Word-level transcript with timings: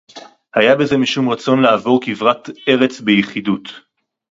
הָיָה 0.55 0.75
בְּזֶה 0.75 0.97
מִשּׁוּם 0.97 1.29
רָצוֹן 1.29 1.61
לַעֲבֹר 1.61 1.99
כִּבְרַת 2.05 2.49
אֶרֶץ 2.69 2.99
בִּיחִידוֹת. 3.01 3.65